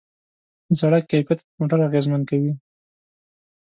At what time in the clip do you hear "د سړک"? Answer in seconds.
0.67-1.03